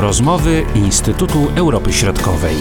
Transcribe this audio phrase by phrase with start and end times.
[0.00, 2.54] Rozmowy Instytutu Europy Środkowej.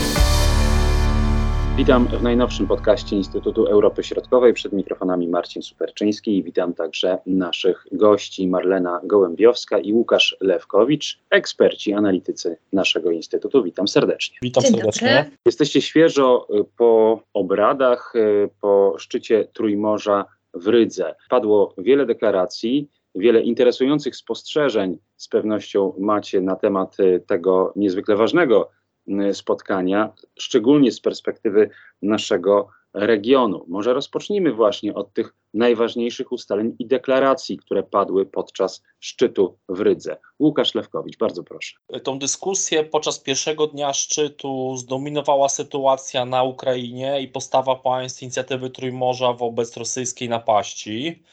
[1.78, 4.54] Witam w najnowszym podcaście Instytutu Europy Środkowej.
[4.54, 11.94] Przed mikrofonami Marcin Superczyński i witam także naszych gości Marlena Gołębiowska i Łukasz Lewkowicz, eksperci,
[11.94, 13.64] analitycy naszego Instytutu.
[13.64, 14.38] Witam serdecznie.
[14.42, 15.24] Witam Dzień serdecznie.
[15.24, 15.38] dobry.
[15.46, 21.16] Jesteście świeżo y, po obradach, y, po szczycie Trójmorza w Rydze.
[21.30, 28.70] Padło wiele deklaracji, wiele interesujących spostrzeżeń z pewnością macie na temat y, tego niezwykle ważnego
[29.08, 31.70] y, spotkania, szczególnie z perspektywy
[32.02, 33.66] naszego regionu.
[33.68, 40.18] Może rozpocznijmy właśnie od tych najważniejszych ustaleń i deklaracji, które padły podczas szczytu w Rydze.
[40.40, 41.76] Łukasz Lewkowicz, bardzo proszę.
[42.04, 49.34] Tą dyskusję podczas pierwszego dnia szczytu zdominowała sytuacja na Ukrainie i postawa państw inicjatywy Trójmorza
[49.34, 51.24] wobec rosyjskiej napaści.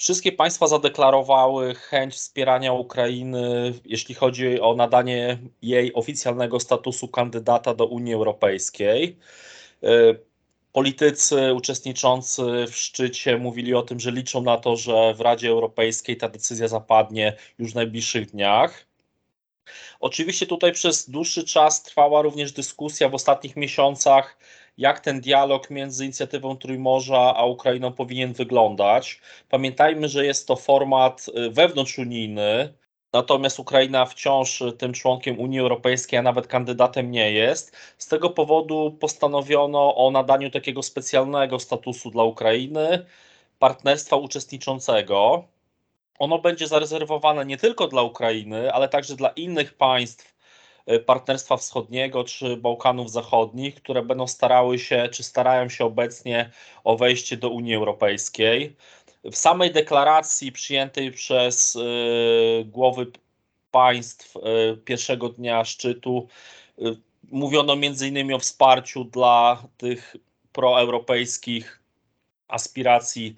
[0.00, 7.86] Wszystkie państwa zadeklarowały chęć wspierania Ukrainy, jeśli chodzi o nadanie jej oficjalnego statusu kandydata do
[7.86, 9.16] Unii Europejskiej.
[9.84, 10.20] Y,
[10.72, 16.16] Politycy uczestniczący w szczycie mówili o tym, że liczą na to, że w Radzie Europejskiej
[16.16, 18.84] ta decyzja zapadnie już w najbliższych dniach.
[20.00, 24.38] Oczywiście tutaj przez dłuższy czas trwała również dyskusja w ostatnich miesiącach,
[24.78, 29.20] jak ten dialog między inicjatywą Trójmorza a Ukrainą powinien wyglądać.
[29.48, 32.74] Pamiętajmy, że jest to format y, wewnątrzunijny,
[33.12, 37.76] natomiast Ukraina wciąż tym członkiem Unii Europejskiej, a nawet kandydatem nie jest.
[37.98, 43.06] Z tego powodu postanowiono o nadaniu takiego specjalnego statusu dla Ukrainy,
[43.58, 45.44] partnerstwa uczestniczącego.
[46.18, 50.39] Ono będzie zarezerwowane nie tylko dla Ukrainy, ale także dla innych państw y,
[50.98, 56.50] Partnerstwa Wschodniego czy Bałkanów Zachodnich, które będą starały się, czy starają się obecnie
[56.84, 58.76] o wejście do Unii Europejskiej.
[59.24, 63.06] W samej deklaracji przyjętej przez y, głowy
[63.70, 64.40] państw y,
[64.76, 66.28] pierwszego dnia szczytu
[66.78, 66.96] y,
[67.30, 68.34] mówiono m.in.
[68.34, 70.16] o wsparciu dla tych
[70.52, 71.80] proeuropejskich
[72.48, 73.36] aspiracji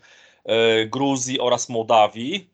[0.87, 2.50] Gruzji oraz Mołdawii.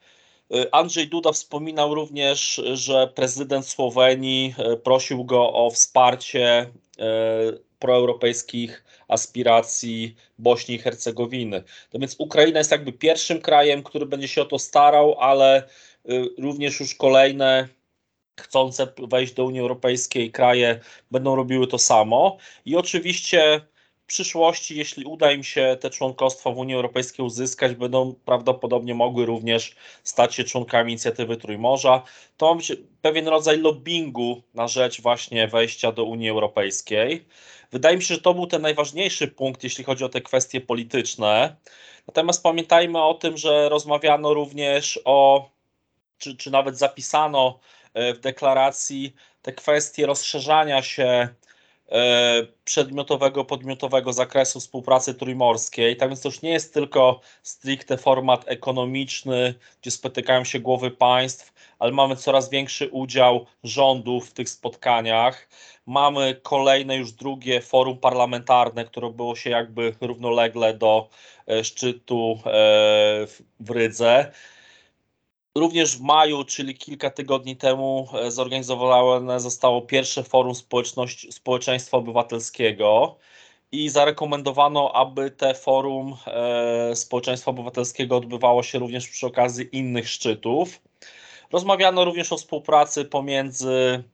[0.55, 8.85] Y, Andrzej Duda wspominał również, że prezydent Słowenii y, prosił go o wsparcie y, proeuropejskich
[9.09, 11.63] aspiracji Bośni i Hercegowiny.
[11.95, 15.69] No więc Ukraina jest jakby pierwszym krajem, który będzie się o to starał, ale
[16.39, 17.69] również już kolejne
[18.41, 20.81] chcące wejść do Unii Europejskiej kraje
[21.11, 22.37] będą robiły to samo.
[22.65, 23.61] I oczywiście
[24.09, 29.77] przyszłości, jeśli uda im się te członkostwo w Unii Europejskiej uzyskać, będą prawdopodobnie mogły również
[30.05, 32.03] stać się członkami inicjatywy Trójmorza.
[32.37, 37.25] To ma być pewien rodzaj lobbingu na rzecz właśnie wejścia do Unii Europejskiej.
[37.73, 41.57] Wydaje mi się, że to był ten najważniejszy punkt, jeśli chodzi o te kwestie polityczne.
[42.07, 45.51] Natomiast pamiętajmy o tym, że rozmawiano również o,
[46.19, 47.59] czy, czy nawet zapisano
[47.95, 51.29] e, w deklaracji te kwestie rozszerzania się
[52.65, 55.97] przedmiotowego, podmiotowego zakresu współpracy trójmorskiej.
[55.97, 61.53] Tak więc to już nie jest tylko stricte format ekonomiczny, gdzie spotykają się głowy państw,
[61.79, 65.49] ale mamy coraz większy udział rządów w tych spotkaniach.
[65.87, 71.09] Mamy kolejne już drugie forum parlamentarne, które odbyło się jakby równolegle do
[71.47, 72.51] e, szczytu e,
[73.61, 74.33] w Rydze.
[75.59, 83.17] Również w maju, czyli kilka tygodni temu, e, zorganizowane zostało pierwsze forum społeczności, społeczeństwa obywatelskiego
[83.73, 90.81] i zarekomendowano, aby te forum e, społeczeństwa obywatelskiego odbywało się również przy okazji innych szczytów.
[91.53, 94.05] Rozmawiano również o współpracy pomiędzy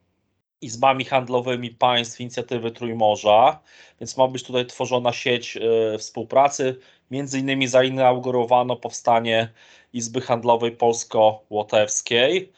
[0.61, 3.61] izbami handlowymi państw inicjatywy Trójmorza,
[4.00, 6.78] więc ma być tutaj tworzona sieć e, współpracy.
[7.11, 9.53] Między innymi zainaugurowano powstanie
[9.94, 12.53] Izby Handlowej Polsko-Łotewskiej.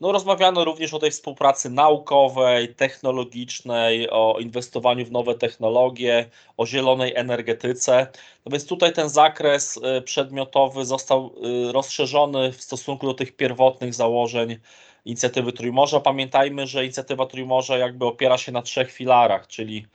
[0.00, 7.12] No, rozmawiano również o tej współpracy naukowej, technologicznej, o inwestowaniu w nowe technologie, o zielonej
[7.16, 8.06] energetyce.
[8.46, 11.34] No więc tutaj ten zakres y, przedmiotowy został
[11.68, 14.58] y, rozszerzony w stosunku do tych pierwotnych założeń
[15.04, 16.00] inicjatywy Trójmorza.
[16.00, 19.86] Pamiętajmy, że inicjatywa Trójmorza jakby opiera się na trzech filarach, czyli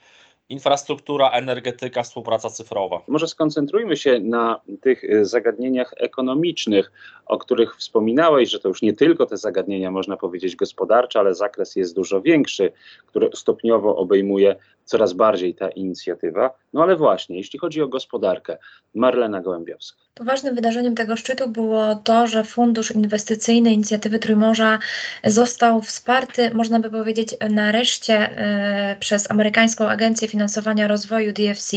[0.48, 3.02] infrastruktura, energetyka, współpraca cyfrowa.
[3.08, 6.92] Może skoncentrujmy się na tych y, zagadnieniach ekonomicznych,
[7.26, 11.76] o których wspominałeś, że to już nie tylko te zagadnienia, można powiedzieć, gospodarcze, ale zakres
[11.76, 12.72] jest dużo większy,
[13.06, 16.54] który stopniowo obejmuje coraz bardziej ta inicjatywa.
[16.72, 18.58] No ale właśnie, jeśli chodzi o gospodarkę,
[18.94, 19.98] Marlena Gołębiowska.
[20.14, 24.78] Poważnym wydarzeniem tego szczytu było to, że Fundusz Inwestycyjny Inicjatywy Trójmorza
[25.24, 31.76] został wsparty, można by powiedzieć, nareszcie e, przez amerykańską Agencję Finansowania Rozwoju DFC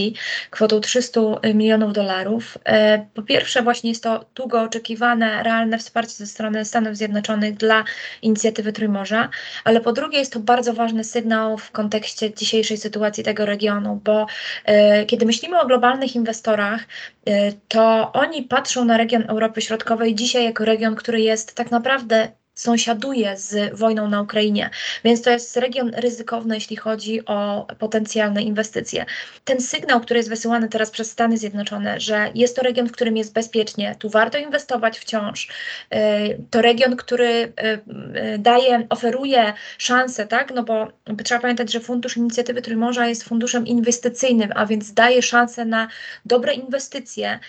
[0.49, 1.21] kwotą 300
[1.53, 2.57] milionów dolarów.
[2.65, 7.83] E, po pierwsze, właśnie jest to długo oczekiwane realne, wsparcie ze strony Stanów Zjednoczonych dla
[8.21, 9.29] inicjatywy Trójmorza,
[9.63, 14.25] ale po drugie jest to bardzo ważny sygnał w kontekście dzisiejszej sytuacji tego regionu, bo
[15.01, 16.81] y, kiedy myślimy o globalnych inwestorach,
[17.29, 22.31] y, to oni patrzą na region Europy Środkowej dzisiaj jako region, który jest tak naprawdę
[22.59, 24.69] sąsiaduje z wojną na Ukrainie,
[25.03, 29.05] więc to jest region ryzykowny, jeśli chodzi o potencjalne inwestycje.
[29.45, 33.17] Ten sygnał, który jest wysyłany teraz przez Stany Zjednoczone, że jest to region, w którym
[33.17, 35.97] jest bezpiecznie, tu warto inwestować wciąż, y,
[36.49, 37.49] to region, który y,
[38.33, 40.87] y, daje, oferuje szanse, tak, no bo
[41.23, 45.87] trzeba pamiętać, że Fundusz Inicjatywy Trójmorza jest funduszem inwestycyjnym, a więc daje szansę na
[46.25, 47.39] dobre inwestycje,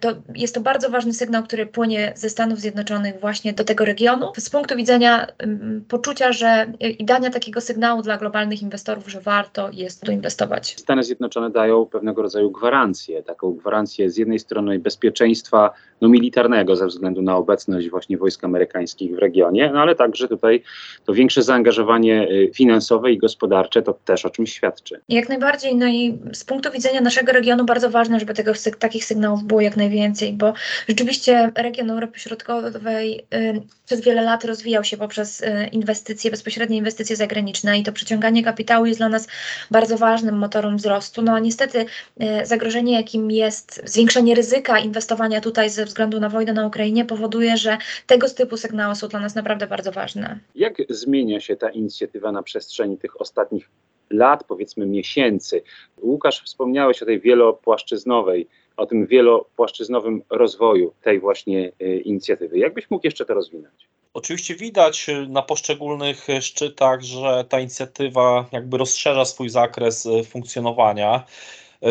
[0.00, 4.32] to jest to bardzo ważny sygnał, który płynie ze Stanów Zjednoczonych właśnie do tego regionu
[4.38, 9.70] z punktu widzenia um, poczucia, że i dania takiego sygnału dla globalnych inwestorów, że warto
[9.72, 10.74] jest tu inwestować.
[10.78, 15.70] Stany Zjednoczone dają pewnego rodzaju gwarancję, taką gwarancję z jednej strony bezpieczeństwa
[16.00, 20.62] no, militarnego ze względu na obecność właśnie wojsk amerykańskich w regionie, no ale także tutaj
[21.04, 25.00] to większe zaangażowanie y, finansowe i gospodarcze to też o czymś świadczy.
[25.08, 29.44] Jak najbardziej, no i z punktu widzenia naszego regionu bardzo ważne, żeby tego, takich sygnałów
[29.44, 30.52] było jak najwięcej, bo
[30.88, 37.16] rzeczywiście region Europy Środkowej y, przez wiele lat rozwijał się poprzez y, inwestycje, bezpośrednie inwestycje
[37.16, 39.28] zagraniczne i to przyciąganie kapitału jest dla nas
[39.70, 41.22] bardzo ważnym motorem wzrostu.
[41.22, 46.52] No a niestety y, zagrożenie, jakim jest zwiększenie ryzyka inwestowania tutaj ze względu na wojnę
[46.52, 50.38] na Ukrainie powoduje, że tego typu sygnały są dla nas naprawdę bardzo ważne.
[50.54, 53.70] Jak zmienia się ta inicjatywa na przestrzeni tych ostatnich
[54.10, 55.62] lat, powiedzmy miesięcy?
[56.02, 58.48] Łukasz, wspomniałeś o tej wielopłaszczyznowej
[58.78, 62.58] o tym wielopłaszczyznowym rozwoju tej właśnie y, inicjatywy.
[62.58, 63.88] Jakbyś mógł jeszcze to rozwinąć?
[64.18, 71.24] Oczywiście widać y, na poszczególnych y, szczytach, że ta inicjatywa jakby rozszerza swój zakres funkcjonowania.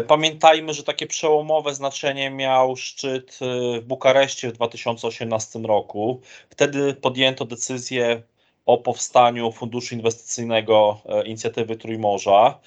[0.07, 3.39] Pamiętajmy, że takie przełomowe znaczenie miał szczyt
[3.81, 6.21] w Bukareszcie w 2018 roku.
[6.49, 8.21] Wtedy podjęto decyzję
[8.65, 12.59] o powstaniu Funduszu Inwestycyjnego Inicjatywy Trójmorza.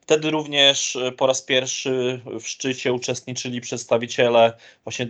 [0.00, 4.52] Wtedy również po raz pierwszy w szczycie uczestniczyli przedstawiciele
[4.84, 5.06] właśnie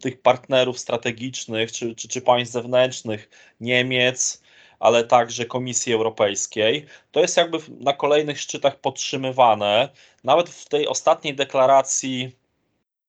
[0.00, 3.28] tych partnerów strategicznych czy, czy, czy państw zewnętrznych
[3.60, 4.42] Niemiec,
[4.78, 6.86] ale także Komisji Europejskiej.
[7.10, 9.88] To jest jakby na kolejnych szczytach podtrzymywane.
[10.24, 12.36] Nawet w tej ostatniej deklaracji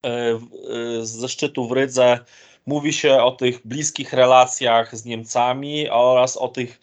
[0.05, 0.39] e, e,
[1.01, 2.19] ze szczytu w Rydze
[2.65, 6.79] mówi się o tych bliskich relacjach z Niemcami oraz o tych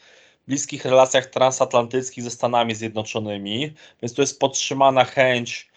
[0.48, 5.73] bliskich relacjach transatlantyckich ze Stanami Zjednoczonymi, więc to jest podtrzymana chęć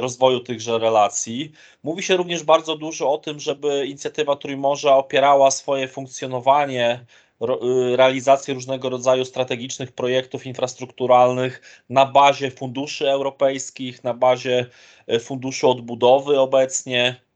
[0.00, 1.52] rozwoju tychże relacji.
[1.82, 7.04] Mówi się również bardzo dużo o tym, żeby inicjatywa Trójmorza opierała swoje funkcjonowanie,
[7.42, 14.66] y, realizację różnego rodzaju strategicznych projektów infrastrukturalnych na bazie funduszy europejskich, na bazie
[15.06, 17.26] e, funduszu odbudowy obecnie.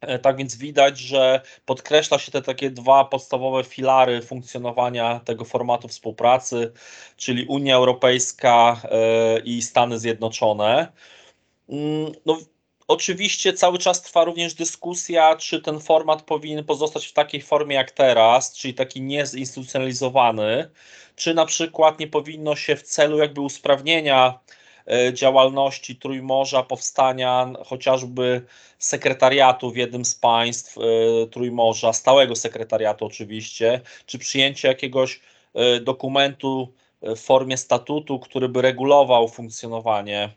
[0.00, 5.88] E, tak więc widać, że podkreśla się te takie dwa podstawowe filary funkcjonowania tego formatu
[5.88, 6.72] współpracy,
[7.16, 10.92] czyli Unia Europejska e, i Stany Zjednoczone.
[11.68, 12.38] Mm, no,
[12.88, 17.90] oczywiście cały czas trwa również dyskusja, czy ten format powinien pozostać w takiej formie jak
[17.90, 20.70] teraz, czyli taki niezinstytucjonalizowany,
[21.16, 24.40] czy na przykład nie powinno się w celu jakby usprawnienia
[24.86, 28.42] E, działalności Trójmorza, powstania chociażby
[28.78, 30.82] sekretariatu w jednym z państw e,
[31.26, 35.20] Trójmorza, stałego sekretariatu oczywiście, czy przyjęcie jakiegoś
[35.54, 40.30] e, dokumentu w formie statutu, który by regulował funkcjonowanie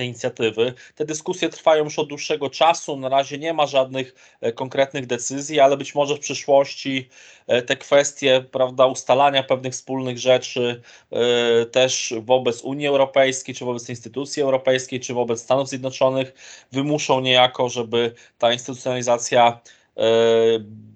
[0.00, 0.74] tej inicjatywy.
[0.94, 2.96] Te dyskusje trwają już od dłuższego czasu.
[2.96, 7.08] Na razie nie ma żadnych e, konkretnych decyzji, ale być może w przyszłości
[7.46, 13.88] e, te kwestie prawda, ustalania pewnych wspólnych rzeczy e, też wobec Unii Europejskiej, czy wobec
[13.88, 16.34] instytucji europejskiej, czy wobec Stanów Zjednoczonych
[16.72, 19.60] wymuszą niejako, żeby ta instytucjonalizacja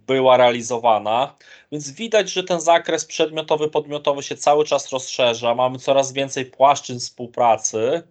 [0.07, 1.35] była realizowana.
[1.73, 5.55] Więc widać, że ten zakres przedmiotowy, podmiotowy się cały czas rozszerza.
[5.55, 8.03] Mamy coraz więcej płaszczyzn współpracy.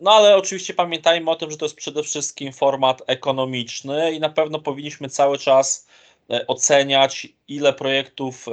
[0.00, 4.28] No ale oczywiście pamiętajmy o tym, że to jest przede wszystkim format ekonomiczny i na
[4.28, 5.86] pewno powinniśmy cały czas
[6.30, 8.52] e, oceniać, ile projektów e,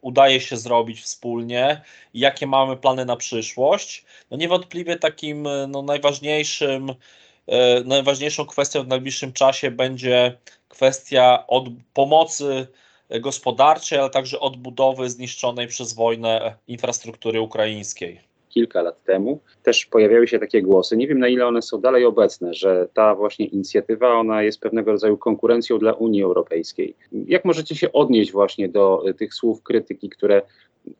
[0.00, 1.82] udaje się zrobić wspólnie,
[2.14, 4.04] jakie mamy plany na przyszłość.
[4.30, 6.94] No niewątpliwie takim e, no, najważniejszym,
[7.84, 10.38] najważniejszą kwestią w najbliższym czasie będzie
[10.68, 11.64] kwestia od
[11.94, 12.66] pomocy
[13.20, 20.38] gospodarczej, ale także odbudowy zniszczonej przez wojnę infrastruktury ukraińskiej kilka lat temu, też pojawiały się
[20.38, 24.42] takie głosy, nie wiem na ile one są dalej obecne, że ta właśnie inicjatywa, ona
[24.42, 26.94] jest pewnego rodzaju konkurencją dla Unii Europejskiej.
[27.12, 30.42] Jak możecie się odnieść właśnie do tych słów krytyki, które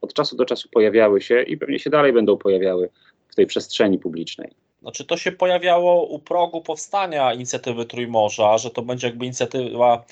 [0.01, 2.89] od czasu do czasu pojawiały się i pewnie się dalej będą pojawiały
[3.29, 4.51] w tej przestrzeni publicznej?
[4.81, 10.05] Znaczy to się pojawiało u progu powstania inicjatywy Trójmorza, że to będzie jakby inicjatywa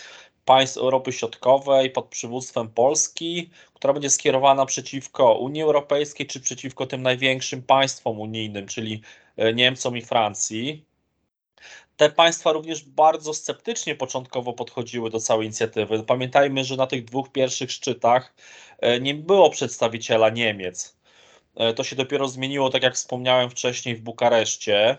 [0.51, 7.01] państw Europy Środkowej pod przywództwem Polski, która będzie skierowana przeciwko Unii Europejskiej czy przeciwko tym
[7.01, 9.01] największym państwom unijnym, czyli
[9.37, 10.85] e, Niemcom i Francji.
[11.97, 16.03] Te państwa również bardzo sceptycznie początkowo podchodziły do całej inicjatywy.
[16.03, 18.33] Pamiętajmy, że na tych dwóch pierwszych szczytach
[18.79, 20.97] e, nie było przedstawiciela Niemiec.
[21.55, 24.97] E, to się dopiero zmieniło, tak jak wspomniałem wcześniej, w Bukareszcie.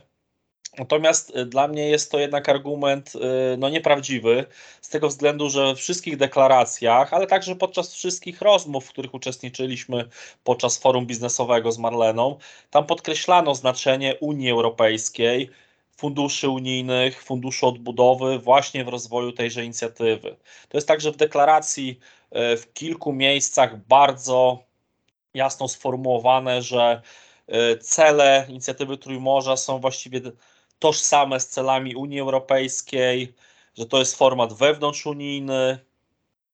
[0.78, 3.18] Natomiast y, dla mnie jest to jednak argument y,
[3.58, 4.46] no, nieprawdziwy,
[4.80, 10.08] z tego względu, że w wszystkich deklaracjach, ale także podczas wszystkich rozmów, w których uczestniczyliśmy
[10.44, 12.38] podczas forum biznesowego z Marleną,
[12.70, 15.50] tam podkreślano znaczenie Unii Europejskiej,
[15.96, 20.36] funduszy unijnych, funduszu odbudowy właśnie w rozwoju tejże inicjatywy.
[20.68, 21.98] To jest także w deklaracji
[22.52, 24.64] y, w kilku miejscach bardzo
[25.34, 27.02] jasno sformułowane, że
[27.80, 30.20] cele inicjatywy Trójmorza są właściwie
[30.82, 33.34] tożsame z celami Unii Europejskiej,
[33.78, 35.78] że to jest format wewnątrzunijny.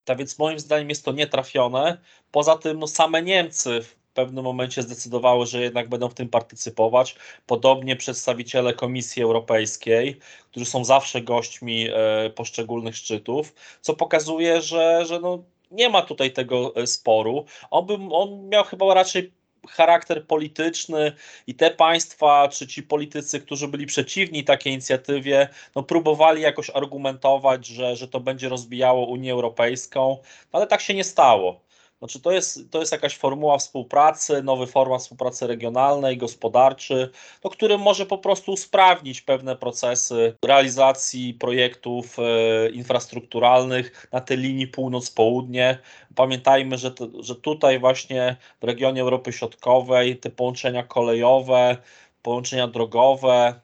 [0.04, 1.98] Tak więc moim zdaniem jest to nietrafione.
[2.30, 7.16] Poza tym no, same Niemcy w pewnym momencie zdecydowały, że jednak będą w tym partycypować.
[7.46, 10.18] Podobnie przedstawiciele Komisji Europejskiej,
[10.50, 16.32] którzy są zawsze gośćmi e, poszczególnych szczytów, co pokazuje, że, że no, nie ma tutaj
[16.32, 17.44] tego e, sporu.
[17.70, 19.32] On, by, on miał chyba raczej
[19.70, 21.12] charakter polityczny
[21.46, 27.66] i te państwa, czy ci politycy, którzy byli przeciwni takiej inicjatywie, no próbowali jakoś argumentować,
[27.66, 30.18] że, że to będzie rozbijało Unię Europejską,
[30.52, 31.67] no ale tak się nie stało.
[31.98, 37.10] Znaczy to jest, to jest jakaś formuła współpracy, nowy format współpracy regionalnej, gospodarczy,
[37.44, 44.68] no, który może po prostu usprawnić pewne procesy realizacji projektów e, infrastrukturalnych na tej linii
[44.68, 45.78] północ-południe.
[46.14, 51.76] Pamiętajmy, że, że tutaj właśnie w regionie Europy Środkowej te połączenia kolejowe,
[52.22, 53.60] połączenia drogowe,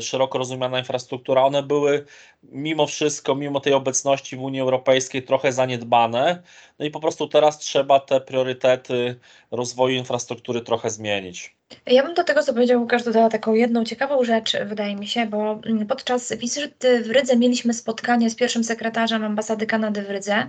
[0.00, 2.04] szeroko rozumiana infrastruktura, one były
[2.42, 6.42] mimo wszystko, mimo tej obecności w Unii Europejskiej trochę zaniedbane.
[6.78, 11.56] No i po prostu teraz trzeba te priorytety rozwoju infrastruktury trochę zmienić.
[11.86, 15.26] Ja bym do tego, co powiedział Łukasz, dodała taką jedną ciekawą rzecz, wydaje mi się,
[15.26, 20.48] bo mm, podczas wizyty w Rydze mieliśmy spotkanie z pierwszym sekretarzem ambasady Kanady w Rydze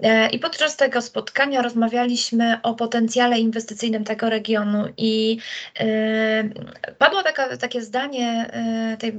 [0.00, 5.38] e, i podczas tego spotkania rozmawialiśmy o potencjale inwestycyjnym tego regionu i
[5.80, 8.50] yy, padło taka, takie zdanie
[8.90, 9.12] yy, tej,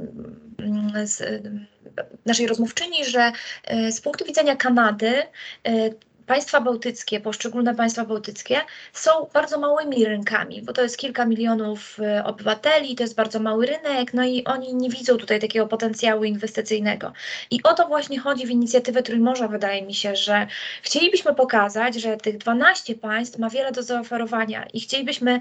[0.96, 1.44] yy, z,
[2.26, 3.32] naszej rozmówczyni, że
[3.92, 5.14] z punktu widzenia Kanady
[6.30, 8.62] państwa bałtyckie, poszczególne państwa bałtyckie
[8.94, 13.66] są bardzo małymi rynkami, bo to jest kilka milionów e, obywateli, to jest bardzo mały
[13.66, 17.14] rynek, no i oni nie widzą tutaj takiego potencjału inwestycyjnego.
[17.52, 20.48] I o to właśnie chodzi w inicjatywę Trójmorza, wydaje mi się, że
[20.82, 25.40] chcielibyśmy pokazać, że tych 12 państw ma wiele do zaoferowania i chcielibyśmy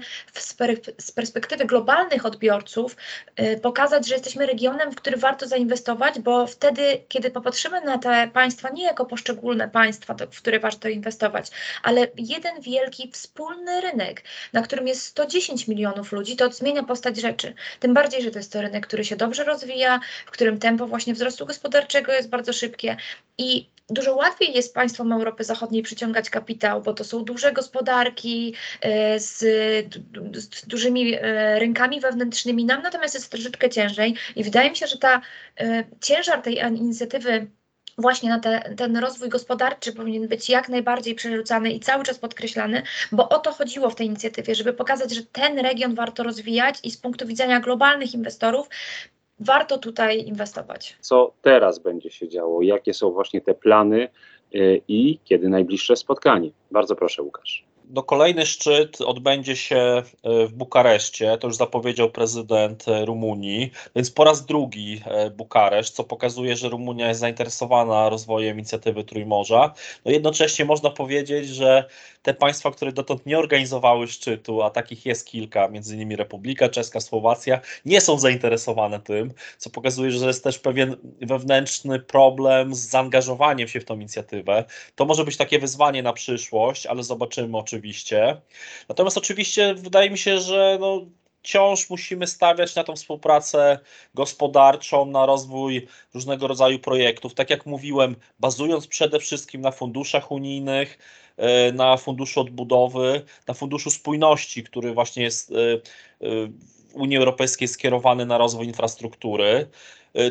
[0.97, 2.95] z perspektywy globalnych odbiorców
[3.35, 8.29] e, pokazać, że jesteśmy regionem, w który warto zainwestować, bo wtedy, kiedy popatrzymy na te
[8.33, 11.47] państwa nie jako poszczególne państwa, w które warto warto inwestować,
[11.83, 17.53] ale jeden wielki wspólny rynek, na którym jest 110 milionów ludzi, to zmienia postać rzeczy.
[17.79, 21.13] Tym bardziej, że to jest to rynek, który się dobrze rozwija, w którym tempo właśnie
[21.13, 22.97] wzrostu gospodarczego jest bardzo szybkie
[23.37, 29.19] i dużo łatwiej jest państwom Europy Zachodniej przyciągać kapitał, bo to są duże gospodarki e,
[29.19, 29.37] z,
[30.35, 32.65] z, dużymi e, rynkami wewnętrznymi.
[32.65, 35.21] Nam natomiast jest troszeczkę ciężej i wydaje mi się, że ta
[35.59, 37.47] e, ciężar tej inicjatywy
[37.99, 42.83] właśnie na te, ten rozwój gospodarczy powinien być jak najbardziej przerzucany i cały czas podkreślany,
[43.11, 46.91] bo o to chodziło w tej inicjatywie, żeby pokazać, że ten region warto rozwijać i
[46.91, 48.69] z punktu widzenia globalnych inwestorów
[49.39, 50.97] warto tutaj inwestować.
[50.99, 52.61] Co teraz będzie się działo?
[52.61, 54.09] Jakie są właśnie te plany
[54.55, 56.51] y, i kiedy najbliższe spotkanie?
[56.71, 57.68] Bardzo proszę, Łukasz.
[57.91, 60.03] No, kolejny szczyt odbędzie się e,
[60.47, 66.03] w Bukareszcie, to już zapowiedział prezydent e, Rumunii, więc po raz drugi e, Bukareszt, co
[66.03, 69.73] pokazuje, że Rumunia jest zainteresowana rozwojem inicjatywy Trójmorza.
[70.05, 71.85] No jednocześnie można powiedzieć, że
[72.21, 76.99] te państwa, które dotąd nie organizowały szczytu, a takich jest kilka, między innymi Republika Czeska,
[76.99, 83.67] Słowacja, nie są zainteresowane tym, co pokazuje, że jest też pewien wewnętrzny problem z zaangażowaniem
[83.67, 84.65] się w tą inicjatywę.
[84.95, 87.78] To może być takie wyzwanie na przyszłość, ale zobaczymy oczywiście.
[88.89, 91.05] Natomiast oczywiście wydaje mi się, że no,
[91.43, 93.79] wciąż musimy stawiać na tą współpracę
[94.13, 97.33] gospodarczą, na rozwój różnego rodzaju projektów.
[97.33, 100.97] Tak jak mówiłem, bazując przede wszystkim na funduszach unijnych,
[101.37, 105.79] e, na funduszu odbudowy, na funduszu spójności, który właśnie jest e, e,
[106.89, 109.69] w Unii Europejskiej skierowany na rozwój infrastruktury.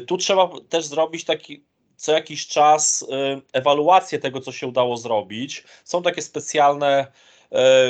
[0.06, 1.64] Tu trzeba też zrobić taki
[1.96, 3.06] co jakiś czas
[3.52, 5.64] ewaluację tego, co się udało zrobić.
[5.84, 7.06] Są takie specjalne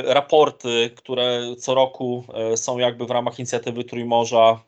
[0.04, 2.24] raporty, które co roku
[2.56, 4.60] są jakby w ramach inicjatywy Trójmorza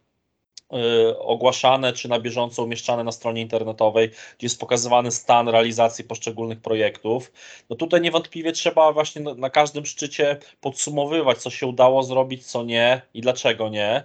[1.19, 7.33] ogłaszane czy na bieżąco umieszczane na stronie internetowej, gdzie jest pokazywany stan realizacji poszczególnych projektów.
[7.71, 13.03] No tutaj niewątpliwie trzeba właśnie na każdym szczycie podsumowywać, co się udało zrobić, co nie
[13.15, 14.03] i dlaczego nie.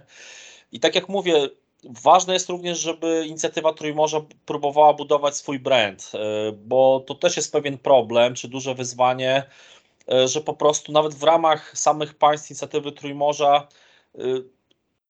[0.72, 1.48] I tak jak mówię,
[1.84, 7.52] Ważne jest również, żeby inicjatywa Trójmorza próbowała budować swój brand, e, bo to też jest
[7.52, 9.46] pewien problem, czy duże wyzwanie, e,
[10.26, 13.68] że po prostu nawet w ramach samych państw inicjatywy Trójmorza,
[14.14, 14.18] e,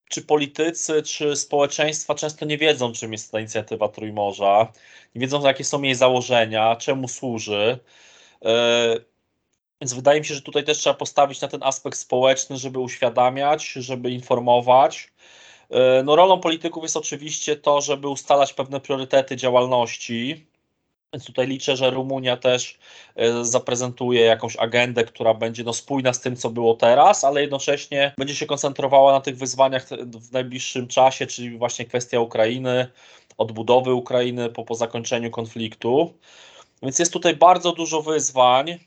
[0.08, 4.72] czy politycy, czy społeczeństwa często nie wiedzą, czym jest ta inicjatywa Trójmorza,
[5.14, 7.78] nie wiedzą, jakie są jej założenia, czemu służy.
[9.80, 13.72] Więc wydaje mi się, że tutaj też trzeba postawić na ten aspekt społeczny, żeby uświadamiać,
[13.72, 15.12] żeby informować.
[15.70, 20.46] E, no, rolą polityków jest oczywiście to, żeby ustalać pewne priorytety działalności.
[21.16, 22.78] Więc tutaj liczę, że Rumunia też
[23.14, 28.12] e, zaprezentuje jakąś agendę, która będzie no, spójna z tym, co było teraz, ale jednocześnie
[28.18, 32.86] będzie się koncentrowała na tych wyzwaniach w najbliższym czasie, czyli właśnie kwestia Ukrainy,
[33.38, 36.14] odbudowy Ukrainy po, po zakończeniu konfliktu.
[36.82, 38.78] Więc jest tutaj bardzo dużo wyzwań.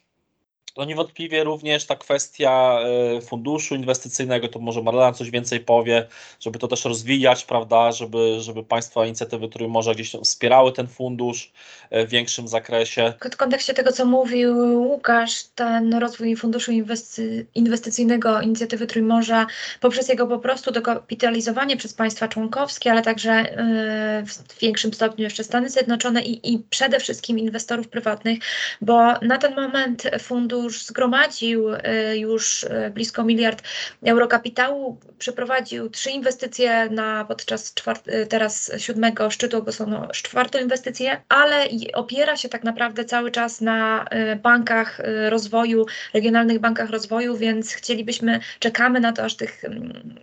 [0.80, 2.80] No niewątpliwie również ta kwestia
[3.18, 6.08] e, funduszu inwestycyjnego, to może Marlena coś więcej powie,
[6.40, 11.52] żeby to też rozwijać, prawda, żeby, żeby państwa inicjatywy może gdzieś wspierały ten fundusz
[11.90, 13.14] e, w większym zakresie.
[13.32, 14.58] W kontekście tego, co mówił
[14.92, 19.48] Łukasz, ten rozwój funduszu inwesty inwestycyjnego inicjatywy Trójmorza
[19.80, 25.44] poprzez jego po prostu dokapitalizowanie przez państwa członkowskie, ale także e, w większym stopniu jeszcze
[25.44, 28.40] Stany Zjednoczone i, i przede wszystkim inwestorów prywatnych,
[28.82, 33.64] bo na ten moment fundusz już zgromadził y, już y, blisko miliard
[34.06, 40.08] euro kapitału, przeprowadził trzy inwestycje na podczas czwart- y, teraz siódmego szczytu, bo są no,
[40.14, 44.06] czwarte inwestycje, ale opiera się tak naprawdę cały czas na
[44.44, 49.62] bankach rozwoju, regionalnych bankach rozwoju, więc chcielibyśmy, czekamy na to, aż tych,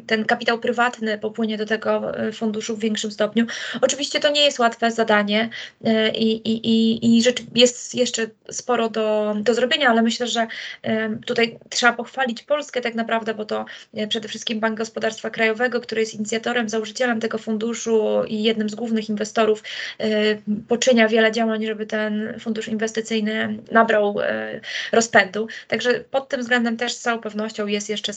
[0.06, 3.46] ten kapitał prywatny popłynie do tego funduszu w większym stopniu.
[3.80, 5.50] Oczywiście to nie jest łatwe zadanie
[6.14, 7.22] i, i, i, i
[7.54, 10.46] jest jeszcze sporo do, do zrobienia, ale myślę, że
[11.26, 16.00] tutaj trzeba pochwalić Polskę tak naprawdę, bo to e, przede wszystkim Bank Gospodarstwa Krajowego, który
[16.00, 19.62] jest inicjatorem, założycielem tego funduszu i jednym z głównych inwestorów,
[19.98, 20.08] e,
[20.68, 24.60] poczynia wiele działań, żeby ten fundusz inwestycyjny nabrał e,
[24.92, 25.48] rozpędu.
[25.68, 28.12] Także pod tym względem też z całą pewnością jest jeszcze,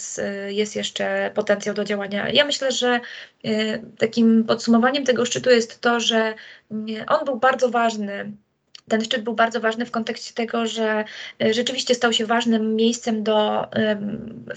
[0.48, 2.30] jest jeszcze potencjał do działania.
[2.30, 3.00] Ja myślę, że
[3.98, 6.34] takim podsumowaniem tego szczytu jest to, że
[6.72, 8.32] mm, on był bardzo ważny
[8.89, 11.06] ten szczyt był bardzo ważny w kontekście tego, że
[11.41, 13.67] e, rzeczywiście stał się ważnym miejscem do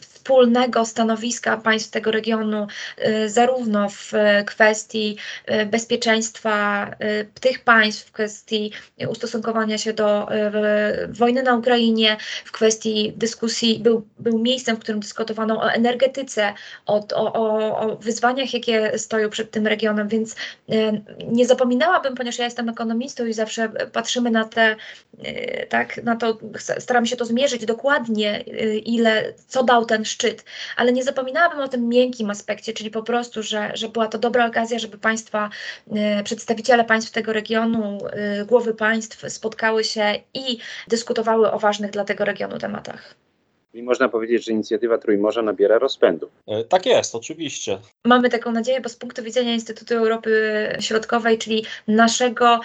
[0.01, 2.67] wspólnego stanowiska państw tego regionu,
[2.99, 4.13] e, zarówno w
[4.47, 5.17] kwestii
[5.47, 6.63] e, bezpieczeństwa
[7.41, 8.73] tych państw, w kwestii
[9.09, 10.29] ustosunkowania się do
[11.09, 16.55] wojny na Ukrainie, w kwestii dyskusji, był, był miejscem, w którym dyskutowano o energetyce,
[16.87, 17.33] o, o,
[17.77, 20.37] o wyzwaniach, jakie stoją przed tym regionem, więc
[21.29, 24.77] nie zapominałabym, ponieważ ja jestem ekonomistą i zawsze patrzymy patrzymy na te,
[25.27, 26.39] y, tak, na to,
[26.79, 30.45] staramy się to zmierzyć dokładnie, y, ile, co dał ten szczyt,
[30.77, 34.47] ale nie zapominałabym o tym miękkim aspekcie, czyli po prostu, że, że była to dobra
[34.47, 35.51] okazja, żeby państwa,
[36.21, 37.99] y, przedstawiciele państw tego regionu,
[38.47, 40.59] głowy państw spotkały się i
[40.89, 43.22] dyskutowały o ważnych dla tego regionu tematach.
[43.75, 46.31] I można powiedzieć, że inicjatywa Trójmorza nabiera rozpędu.
[46.47, 47.79] E, tak jest, oczywiście.
[48.05, 52.61] Mamy taką nadzieję, bo z punktu widzenia Instytutu Europy Środkowej, czyli naszego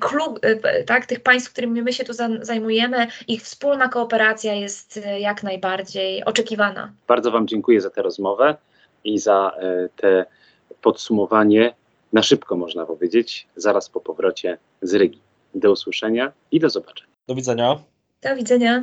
[0.00, 5.20] klubu, e, tak, tych państw, którymi my się tu zajmujemy, ich wspólna kooperacja jest e,
[5.20, 6.92] jak najbardziej oczekiwana.
[7.08, 8.56] Bardzo Wam dziękuję za tę rozmowę
[9.04, 9.52] i za
[9.96, 10.26] te
[10.82, 11.74] podsumowanie
[12.12, 15.20] na szybko, można powiedzieć, zaraz po powrocie z Rygi.
[15.54, 17.10] Do usłyszenia i do zobaczenia.
[17.28, 17.78] Do widzenia.
[18.22, 18.82] Do widzenia.